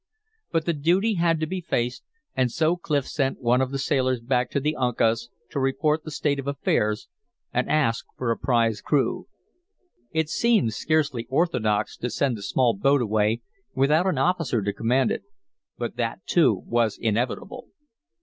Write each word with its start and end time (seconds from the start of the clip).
But 0.51 0.65
the 0.65 0.73
duty 0.73 1.13
had 1.13 1.39
to 1.41 1.45
be 1.45 1.61
faced, 1.61 2.01
and 2.35 2.51
so 2.51 2.75
Clif 2.75 3.07
sent 3.07 3.39
one 3.39 3.61
of 3.61 3.69
the 3.69 3.77
sailors 3.77 4.19
back 4.19 4.49
to 4.49 4.59
the 4.59 4.75
Uncas 4.75 5.29
to 5.51 5.59
report 5.59 6.03
the 6.03 6.09
state 6.09 6.39
of 6.39 6.47
affairs 6.47 7.07
and 7.53 7.69
ask 7.69 8.07
for 8.17 8.31
a 8.31 8.35
prize 8.39 8.81
crew. 8.81 9.27
It 10.09 10.27
seemed 10.27 10.73
scarcely 10.73 11.27
orthodox 11.29 11.95
to 11.97 12.09
send 12.09 12.35
the 12.35 12.41
small 12.41 12.75
boat 12.75 13.03
away 13.03 13.41
without 13.75 14.07
an 14.07 14.17
officer 14.17 14.63
to 14.63 14.73
command 14.73 15.11
it, 15.11 15.21
but 15.77 15.97
that, 15.97 16.25
too, 16.25 16.63
was 16.65 16.97
inevitable. 16.97 17.67